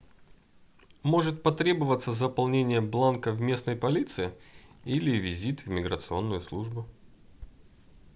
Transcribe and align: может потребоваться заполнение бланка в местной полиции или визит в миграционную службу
может 1.03 1.43
потребоваться 1.43 2.11
заполнение 2.11 2.81
бланка 2.81 3.31
в 3.31 3.39
местной 3.39 3.75
полиции 3.75 4.31
или 4.83 5.11
визит 5.15 5.59
в 5.61 5.67
миграционную 5.67 6.41
службу 6.41 6.87